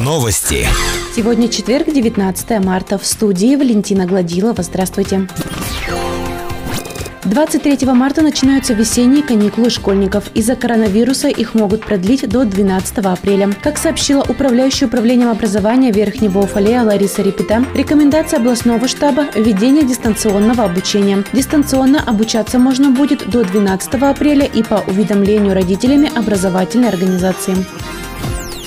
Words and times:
Новости. 0.00 0.66
Сегодня 1.14 1.48
четверг, 1.48 1.92
19 1.92 2.64
марта. 2.64 2.98
В 2.98 3.06
студии 3.06 3.54
Валентина 3.54 4.04
Гладилова. 4.04 4.64
Здравствуйте. 4.64 5.28
23 7.24 7.86
марта 7.92 8.22
начинаются 8.22 8.74
весенние 8.74 9.22
каникулы 9.22 9.70
школьников. 9.70 10.24
Из-за 10.34 10.56
коронавируса 10.56 11.28
их 11.28 11.54
могут 11.54 11.86
продлить 11.86 12.28
до 12.28 12.44
12 12.44 12.98
апреля. 12.98 13.52
Как 13.62 13.78
сообщила 13.78 14.22
управляющая 14.28 14.88
управлением 14.88 15.30
образования 15.30 15.92
Верхнего 15.92 16.40
Уфалея 16.40 16.82
Лариса 16.82 17.22
Репета, 17.22 17.64
рекомендация 17.76 18.40
областного 18.40 18.88
штаба– 18.88 19.26
введение 19.36 19.84
дистанционного 19.84 20.64
обучения. 20.64 21.22
Дистанционно 21.32 22.02
обучаться 22.02 22.58
можно 22.58 22.90
будет 22.90 23.30
до 23.30 23.44
12 23.44 23.94
апреля 24.02 24.46
и 24.46 24.64
по 24.64 24.82
уведомлению 24.88 25.54
родителями 25.54 26.10
образовательной 26.12 26.88
организации. 26.88 27.56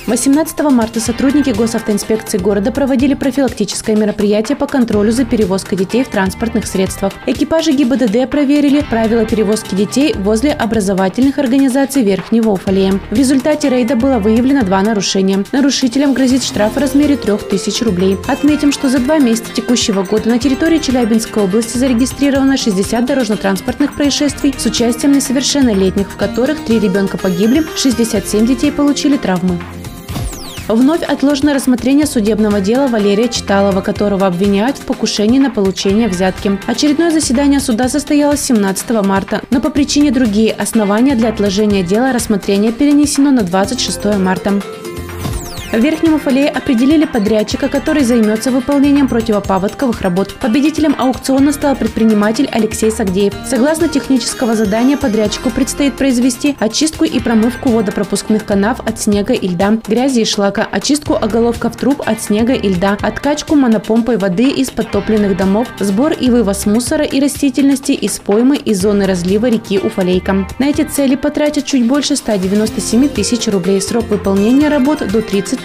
18 0.08 0.60
марта 0.70 1.00
сотрудники 1.00 1.50
госавтоинспекции 1.50 2.38
города 2.38 2.72
проводили 2.72 3.16
профилактическое 3.16 3.95
мероприятие 3.95 4.55
по 4.55 4.68
контролю 4.68 5.12
за 5.12 5.26
перевозкой 5.26 5.80
детей 5.80 6.04
в 6.04 6.09
транспортных 6.09 6.68
средствах. 6.68 7.14
Экипажи 7.26 7.72
ГИБДД 7.72 8.30
проверили 8.30 8.81
правила 8.81 9.26
перевозки 9.26 9.73
детей 9.73 10.14
возле 10.16 10.52
образовательных 10.52 11.40
организаций 11.40 12.04
Верхнего 12.04 12.52
Уфалея. 12.52 13.00
В 13.09 13.16
результате 13.16 13.70
рейда 13.70 13.95
было 13.95 14.20
выявлено 14.20 14.62
два 14.62 14.84
нарушения. 14.84 15.44
Нарушителям 15.52 16.14
грозит 16.14 16.44
штраф 16.44 16.76
в 16.76 16.78
размере 16.78 17.17
3000 17.17 17.84
рублей. 17.84 18.17
Отметим, 18.28 18.72
что 18.72 18.90
за 18.90 19.00
два 19.00 19.17
месяца 19.17 19.52
текущего 19.56 20.03
года 20.03 20.30
на 20.30 20.38
территории 20.38 20.78
Челябинской 20.78 21.42
области 21.42 21.80
зарегистрировано 21.80 22.58
60 22.58 23.03
дорожно-транспортных 23.06 23.95
происшествий 23.95 24.53
с 24.56 24.66
участием 24.67 25.14
несовершеннолетних, 25.14 26.12
в 26.12 26.16
которых 26.16 26.64
три 26.64 26.80
ребенка 26.80 27.17
погибли, 27.17 27.64
67 27.76 28.45
детей 28.45 28.72
получили 28.72 29.17
травмы. 29.17 29.59
Вновь 30.68 31.04
отложено 31.04 31.54
рассмотрение 31.54 32.08
судебного 32.08 32.60
дела 32.60 32.88
Валерия 32.88 33.28
Читалова, 33.28 33.82
которого 33.82 34.26
обвиняют 34.26 34.78
в 34.78 34.86
покушении 34.86 35.38
на 35.38 35.52
получение 35.52 36.08
взятки. 36.08 36.59
Очередное 36.66 37.12
заседание 37.12 37.59
суда 37.59 37.88
состоялось 37.88 38.42
17 38.42 38.89
марта, 39.04 39.42
но 39.52 39.62
по 39.62 39.70
причине 39.70 40.12
другие 40.12 40.52
основания 40.52 41.16
для 41.16 41.30
отложения 41.30 41.84
дела 41.84 42.14
рассмотрение 42.14 42.72
перенесено 42.72 43.31
на 43.31 43.44
26 43.44 44.17
марта. 44.17 44.62
В 45.76 45.78
Верхнем 45.78 46.14
Уфалее 46.14 46.48
определили 46.48 47.04
подрядчика, 47.04 47.68
который 47.68 48.06
займется 48.06 48.50
выполнением 48.50 49.09
противопаводковых 49.09 50.00
работ. 50.00 50.34
Победителем 50.36 50.95
аукциона 50.98 51.52
стал 51.52 51.76
предприниматель 51.76 52.48
Алексей 52.50 52.90
Сагдеев. 52.90 53.34
Согласно 53.45 53.90
технического 53.90 54.56
задания, 54.56 54.95
подрядчику 54.95 55.50
предстоит 55.50 55.98
произвести 55.98 56.56
очистку 56.62 57.04
и 57.04 57.20
промывку 57.20 57.72
водопропускных 57.72 58.45
канав 58.45 58.80
от 58.88 59.02
снега 59.02 59.34
и 59.34 59.50
льда, 59.50 59.78
грязи 59.86 60.22
и 60.22 60.26
шлака, 60.26 60.66
очистку 60.72 61.16
оголовков 61.16 61.76
труб 61.76 62.02
от 62.06 62.22
снега 62.22 62.54
и 62.54 62.70
льда, 62.70 62.98
откачку 63.02 63.56
монопомпой 63.56 64.16
воды 64.16 64.50
из 64.52 64.72
подтопленных 64.72 65.36
домов, 65.36 65.67
сбор 65.82 66.14
и 66.14 66.30
вывоз 66.30 66.66
мусора 66.67 67.04
и 67.04 67.20
растительности 67.20 67.92
из 67.92 68.17
поймы 68.20 68.56
и 68.56 68.73
зоны 68.73 69.06
разлива 69.06 69.48
реки 69.48 69.78
Уфалейка. 69.78 70.48
На 70.58 70.70
эти 70.70 70.84
цели 70.84 71.16
потратят 71.16 71.66
чуть 71.66 71.86
больше 71.86 72.16
197 72.16 73.10
тысяч 73.10 73.50
рублей. 73.50 73.82
Срок 73.82 74.06
выполнения 74.08 74.70
работ 74.70 75.00
до 75.12 75.22
30 75.22 75.64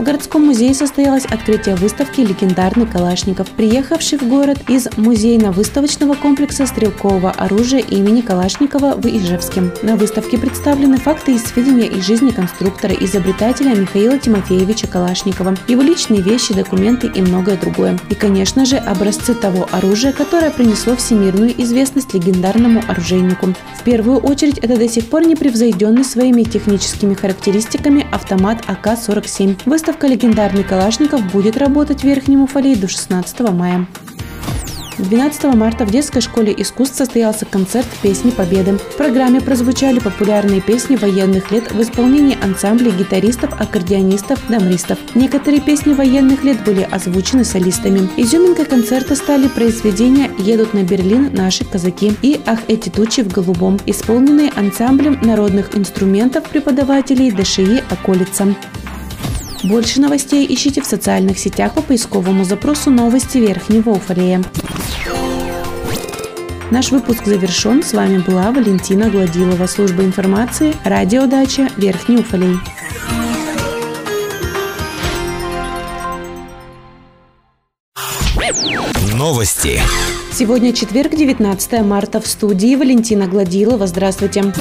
В 0.00 0.02
городском 0.02 0.46
музее 0.46 0.72
состоялось 0.72 1.26
открытие 1.26 1.76
выставки 1.76 2.22
«Легендарный 2.22 2.86
Калашников», 2.86 3.50
приехавший 3.50 4.16
в 4.16 4.22
город 4.22 4.56
из 4.66 4.88
музейно-выставочного 4.96 6.14
комплекса 6.14 6.64
стрелкового 6.64 7.32
оружия 7.32 7.80
имени 7.80 8.22
Калашникова 8.22 8.94
в 8.96 9.04
Ижевске. 9.04 9.64
На 9.82 9.96
выставке 9.96 10.38
представлены 10.38 10.96
факты 10.96 11.34
и 11.34 11.38
сведения 11.38 11.86
из 11.86 12.06
жизни 12.06 12.30
конструктора, 12.30 12.94
изобретателя 12.94 13.76
Михаила 13.76 14.16
Тимофеевича 14.16 14.88
Калашникова, 14.88 15.54
его 15.68 15.82
личные 15.82 16.22
вещи, 16.22 16.54
документы 16.54 17.06
и 17.06 17.20
многое 17.20 17.58
другое. 17.58 17.98
И, 18.08 18.14
конечно 18.14 18.64
же, 18.64 18.76
образцы 18.76 19.34
того 19.34 19.68
оружия, 19.70 20.14
которое 20.14 20.50
принесло 20.50 20.96
всемирную 20.96 21.52
известность 21.62 22.14
легендарному 22.14 22.82
оружейнику. 22.88 23.48
В 23.78 23.82
первую 23.84 24.16
очередь, 24.20 24.56
это 24.58 24.78
до 24.78 24.88
сих 24.88 25.10
пор 25.10 25.26
непревзойденный 25.26 26.04
своими 26.04 26.42
техническими 26.42 27.12
характеристиками 27.12 28.06
автомат 28.10 28.62
АК-47. 28.66 29.60
Выставка 29.66 29.89
Выставка 29.90 30.06
«Легендарный 30.06 30.62
Калашников» 30.62 31.32
будет 31.32 31.56
работать 31.56 32.02
в 32.02 32.04
Верхнем 32.04 32.42
Уфалее 32.42 32.76
до 32.76 32.86
16 32.86 33.40
мая. 33.50 33.88
12 34.98 35.54
марта 35.56 35.84
в 35.84 35.90
детской 35.90 36.20
школе 36.20 36.54
искусств 36.56 36.96
состоялся 36.96 37.44
концерт 37.44 37.88
«Песни 38.00 38.30
Победы». 38.30 38.78
В 38.78 38.96
программе 38.96 39.40
прозвучали 39.40 39.98
популярные 39.98 40.60
песни 40.60 40.94
военных 40.94 41.50
лет 41.50 41.72
в 41.72 41.82
исполнении 41.82 42.38
ансамблей 42.40 42.92
гитаристов, 42.92 43.60
аккордеонистов, 43.60 44.38
дамристов. 44.48 44.96
Некоторые 45.16 45.60
песни 45.60 45.92
военных 45.92 46.44
лет 46.44 46.62
были 46.62 46.86
озвучены 46.88 47.42
солистами. 47.42 48.08
Изюминкой 48.16 48.66
концерта 48.66 49.16
стали 49.16 49.48
произведения 49.48 50.30
«Едут 50.38 50.72
на 50.72 50.84
Берлин 50.84 51.34
наши 51.34 51.64
казаки» 51.64 52.12
и 52.22 52.40
«Ах, 52.46 52.60
эти 52.68 52.90
тучи 52.90 53.22
в 53.22 53.32
голубом», 53.32 53.80
исполненные 53.86 54.52
ансамблем 54.54 55.18
народных 55.20 55.76
инструментов 55.76 56.48
преподавателей 56.48 57.32
ДШИ 57.32 57.82
«Околица». 57.90 58.54
Больше 59.62 60.00
новостей 60.00 60.46
ищите 60.48 60.80
в 60.80 60.86
социальных 60.86 61.38
сетях 61.38 61.74
по 61.74 61.82
поисковому 61.82 62.44
запросу 62.44 62.90
«Новости 62.90 63.38
Верхнего 63.38 63.90
Уфалея». 63.90 64.42
Наш 66.70 66.90
выпуск 66.92 67.26
завершен. 67.26 67.82
С 67.82 67.92
вами 67.92 68.18
была 68.18 68.52
Валентина 68.52 69.10
Гладилова, 69.10 69.66
служба 69.66 70.04
информации, 70.04 70.74
радиодача 70.84 71.68
Верхний 71.76 72.18
Уфалей. 72.18 72.56
Новости. 79.14 79.80
Сегодня 80.32 80.72
четверг, 80.72 81.14
19 81.14 81.82
марта. 81.82 82.20
В 82.20 82.26
студии 82.26 82.74
Валентина 82.76 83.26
Гладилова. 83.26 83.86
Здравствуйте. 83.86 84.52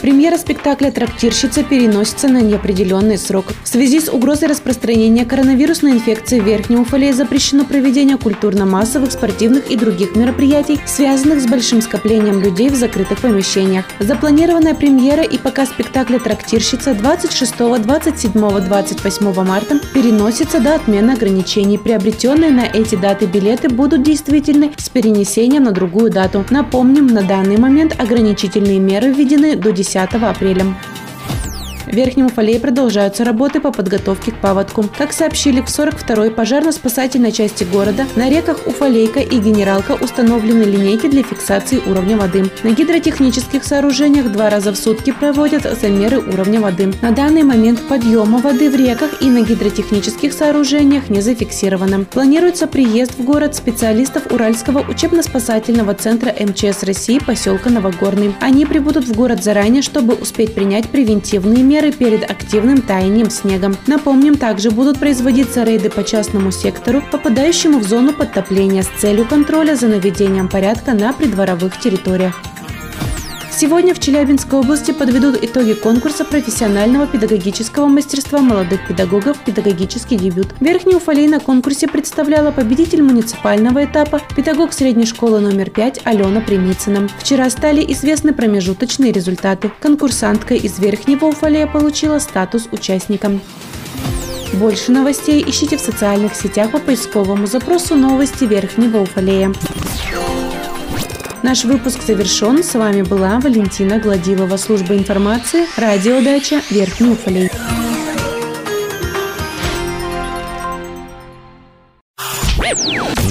Премьера 0.00 0.38
спектакля 0.38 0.90
«Трактирщица» 0.90 1.62
переносится 1.62 2.28
на 2.28 2.40
неопределенный 2.40 3.18
срок. 3.18 3.44
В 3.62 3.68
связи 3.68 4.00
с 4.00 4.08
угрозой 4.08 4.48
распространения 4.48 5.26
коронавирусной 5.26 5.92
инфекции 5.92 6.40
в 6.40 6.46
Верхнем 6.46 6.80
Уфале 6.80 7.12
запрещено 7.12 7.66
проведение 7.66 8.16
культурно-массовых, 8.16 9.12
спортивных 9.12 9.70
и 9.70 9.76
других 9.76 10.16
мероприятий, 10.16 10.80
связанных 10.86 11.42
с 11.42 11.46
большим 11.46 11.82
скоплением 11.82 12.40
людей 12.40 12.70
в 12.70 12.76
закрытых 12.76 13.20
помещениях. 13.20 13.84
Запланированная 13.98 14.74
премьера 14.74 15.22
и 15.22 15.36
показ 15.36 15.68
спектакля 15.68 16.18
«Трактирщица» 16.18 16.94
26, 16.94 17.82
27, 17.82 18.32
28 18.32 19.44
марта 19.44 19.80
переносится 19.92 20.60
до 20.60 20.76
отмены 20.76 21.10
ограничений. 21.10 21.76
Приобретенные 21.76 22.50
на 22.50 22.64
эти 22.64 22.94
даты 22.94 23.26
билеты 23.26 23.68
будут 23.68 24.02
действительны 24.02 24.72
с 24.78 24.88
перенесением 24.88 25.64
на 25.64 25.72
другую 25.72 26.10
дату. 26.10 26.42
Напомним, 26.48 27.06
на 27.08 27.20
данный 27.20 27.58
момент 27.58 28.00
ограничительные 28.00 28.78
меры 28.78 29.12
введены 29.12 29.56
до 29.56 29.72
10 29.72 29.89
10 29.92 30.22
апреля. 30.22 30.66
В 31.86 31.92
Верхнем 31.92 32.26
Уфалее 32.26 32.60
продолжаются 32.60 33.24
работы 33.24 33.60
по 33.60 33.72
подготовке 33.72 34.32
к 34.32 34.36
паводку. 34.36 34.84
Как 34.96 35.12
сообщили 35.12 35.60
в 35.60 35.66
42-й 35.66 36.30
пожарно-спасательной 36.30 37.32
части 37.32 37.64
города, 37.64 38.06
на 38.16 38.28
реках 38.28 38.66
Уфалейка 38.66 39.20
и 39.20 39.38
Генералка 39.38 39.92
установлены 39.92 40.64
линейки 40.64 41.08
для 41.08 41.22
фиксации 41.22 41.80
уровня 41.86 42.16
воды. 42.16 42.50
На 42.62 42.70
гидротехнических 42.70 43.64
сооружениях 43.64 44.30
два 44.30 44.50
раза 44.50 44.72
в 44.72 44.76
сутки 44.76 45.10
проводят 45.10 45.62
замеры 45.80 46.18
уровня 46.18 46.60
воды. 46.60 46.92
На 47.02 47.12
данный 47.12 47.42
момент 47.42 47.80
подъема 47.88 48.38
воды 48.38 48.70
в 48.70 48.76
реках 48.76 49.22
и 49.22 49.30
на 49.30 49.42
гидротехнических 49.42 50.32
сооружениях 50.32 51.08
не 51.08 51.20
зафиксировано. 51.20 52.04
Планируется 52.04 52.66
приезд 52.66 53.18
в 53.18 53.24
город 53.24 53.56
специалистов 53.56 54.30
Уральского 54.30 54.80
учебно-спасательного 54.80 55.94
центра 55.94 56.32
МЧС 56.38 56.82
России 56.82 57.18
поселка 57.18 57.70
Новогорный. 57.70 58.34
Они 58.40 58.66
прибудут 58.66 59.06
в 59.06 59.14
город 59.14 59.42
заранее, 59.42 59.82
чтобы 59.82 60.14
успеть 60.14 60.54
принять 60.54 60.88
превентивные 60.88 61.62
меры 61.62 61.79
меры 61.80 61.92
перед 61.92 62.30
активным 62.30 62.82
таянием 62.82 63.30
снега. 63.30 63.72
Напомним, 63.86 64.36
также 64.36 64.70
будут 64.70 64.98
производиться 64.98 65.62
рейды 65.64 65.88
по 65.88 66.04
частному 66.04 66.50
сектору, 66.50 67.02
попадающему 67.10 67.78
в 67.78 67.84
зону 67.84 68.12
подтопления 68.12 68.82
с 68.82 69.00
целью 69.00 69.26
контроля 69.26 69.74
за 69.76 69.88
наведением 69.88 70.48
порядка 70.48 70.92
на 70.92 71.12
придворовых 71.12 71.80
территориях. 71.80 72.34
Сегодня 73.52 73.94
в 73.94 73.98
Челябинской 73.98 74.58
области 74.58 74.92
подведут 74.92 75.42
итоги 75.42 75.74
конкурса 75.74 76.24
профессионального 76.24 77.06
педагогического 77.06 77.86
мастерства 77.86 78.38
молодых 78.38 78.86
педагогов 78.86 79.38
«Педагогический 79.44 80.16
дебют». 80.16 80.54
Верхний 80.60 80.94
Уфалей 80.94 81.28
на 81.28 81.40
конкурсе 81.40 81.86
представляла 81.86 82.52
победитель 82.52 83.02
муниципального 83.02 83.84
этапа, 83.84 84.22
педагог 84.34 84.72
средней 84.72 85.04
школы 85.04 85.40
номер 85.40 85.68
5 85.68 86.02
Алена 86.04 86.40
Примицына. 86.40 87.08
Вчера 87.18 87.50
стали 87.50 87.84
известны 87.92 88.32
промежуточные 88.32 89.12
результаты. 89.12 89.70
Конкурсантка 89.80 90.54
из 90.54 90.78
Верхнего 90.78 91.26
Уфалея 91.26 91.66
получила 91.66 92.18
статус 92.18 92.68
участника. 92.72 93.30
Больше 94.54 94.90
новостей 94.90 95.44
ищите 95.46 95.76
в 95.76 95.80
социальных 95.80 96.34
сетях 96.34 96.70
по 96.70 96.78
поисковому 96.78 97.46
запросу 97.46 97.94
«Новости 97.94 98.44
Верхнего 98.44 98.98
Уфалея». 98.98 99.52
Наш 101.42 101.64
выпуск 101.64 102.02
завершен. 102.02 102.62
С 102.62 102.74
вами 102.74 103.00
была 103.00 103.40
Валентина 103.40 103.98
Гладилова, 103.98 104.58
служба 104.58 104.94
информации, 104.94 105.66
радиодача 105.80 106.60
Верхний 106.70 107.08
Уфалей. 107.08 107.50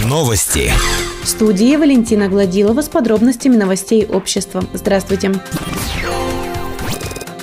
Новости. 0.06 0.72
В 1.24 1.28
студии 1.28 1.76
Валентина 1.76 2.30
Гладилова 2.30 2.82
с 2.82 2.90
подробностями 2.90 3.56
новостей 3.56 4.08
общества. 4.08 4.64
Здравствуйте. 4.74 5.32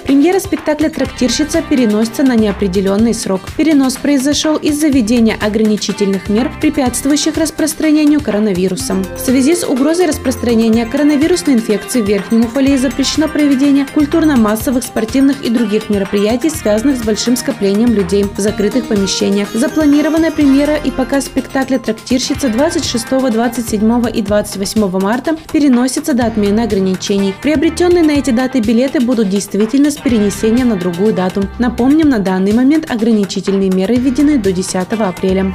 Премьера 0.06 0.38
спектакля 0.38 0.88
«Трактирщица» 0.88 1.62
переносится 1.62 2.22
на 2.22 2.36
неопределенный 2.36 3.12
срок. 3.12 3.40
Перенос 3.56 3.96
произошел 3.96 4.54
из-за 4.54 4.86
введения 4.86 5.34
ограничительных 5.34 6.28
мер, 6.28 6.52
препятствующих 6.60 7.36
распространению 7.36 8.20
коронавируса. 8.20 8.94
В 8.94 9.18
связи 9.18 9.56
с 9.56 9.66
угрозой 9.66 10.06
распространения 10.06 10.86
коронавирусной 10.86 11.56
инфекции 11.56 12.02
в 12.02 12.06
Верхнем 12.06 12.42
Уфалее 12.42 12.78
запрещено 12.78 13.26
проведение 13.26 13.84
культурно-массовых, 13.92 14.84
спортивных 14.84 15.42
и 15.44 15.50
других 15.50 15.90
мероприятий, 15.90 16.50
связанных 16.50 16.98
с 16.98 17.02
большим 17.02 17.36
скоплением 17.36 17.92
людей 17.92 18.22
в 18.22 18.38
закрытых 18.38 18.86
помещениях. 18.86 19.48
Запланированная 19.54 20.30
премьера 20.30 20.76
и 20.76 20.92
показ 20.92 21.24
спектакля 21.24 21.80
«Трактирщица» 21.80 22.48
26, 22.48 23.08
27 23.32 24.04
и 24.14 24.22
28 24.22 25.00
марта 25.00 25.36
переносится 25.52 26.14
до 26.14 26.26
отмены 26.26 26.60
ограничений. 26.60 27.34
Приобретенные 27.42 28.04
на 28.04 28.12
эти 28.12 28.30
даты 28.30 28.60
билеты 28.60 29.00
будут 29.00 29.28
действительно 29.28 29.90
с 29.96 30.00
перенесением 30.00 30.68
на 30.68 30.76
другую 30.76 31.14
дату. 31.14 31.44
Напомним, 31.58 32.08
на 32.08 32.18
данный 32.18 32.52
момент 32.52 32.90
ограничительные 32.90 33.70
меры 33.70 33.96
введены 33.96 34.38
до 34.38 34.52
10 34.52 34.76
апреля. 34.92 35.54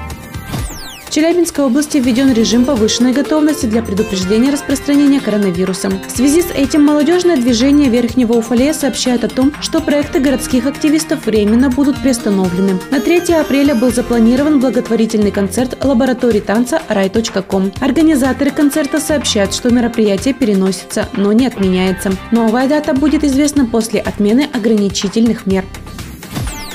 Челябинской 1.12 1.66
области 1.66 1.98
введен 1.98 2.32
режим 2.32 2.64
повышенной 2.64 3.12
готовности 3.12 3.66
для 3.66 3.84
предупреждения 3.84 4.50
распространения 4.50 5.20
коронавируса. 5.20 5.90
В 5.90 6.10
связи 6.10 6.42
с 6.42 6.52
этим 6.52 6.86
молодежное 6.86 7.36
движение 7.36 7.90
Верхнего 7.90 8.32
Уфалея 8.32 8.72
сообщает 8.72 9.26
о 9.26 9.28
том, 9.28 9.52
что 9.60 9.82
проекты 9.82 10.22
городских 10.22 10.66
активистов 10.68 11.26
временно 11.26 11.70
будут 11.70 12.02
приостановлены. 12.02 12.80
На 12.92 13.02
3 13.02 13.34
апреля 13.34 13.76
был 13.76 13.92
запланирован 13.92 14.62
благотворительный 14.62 15.32
концерт 15.32 15.84
лаборатории 15.84 16.40
танца 16.40 16.82
рай.ком. 16.88 17.74
Организаторы 17.82 18.52
концерта 18.52 19.02
сообщают, 19.02 19.54
что 19.54 19.70
мероприятие 19.70 20.34
переносится, 20.34 21.10
но 21.18 21.34
не 21.34 21.46
отменяется. 21.46 22.14
Новая 22.32 22.70
дата 22.70 22.94
будет 22.94 23.26
известна 23.26 23.66
после 23.66 24.00
отмены 24.00 24.48
ограничительных 24.54 25.46
мер. 25.46 25.66